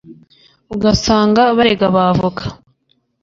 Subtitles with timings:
[0.73, 2.43] ugasanga barega abavoka